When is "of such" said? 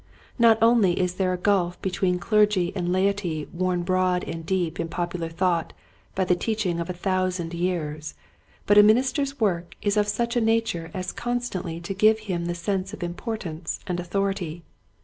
9.97-10.35